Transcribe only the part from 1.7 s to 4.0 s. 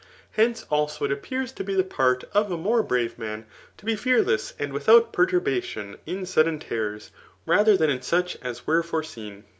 the part of a more brave man, to be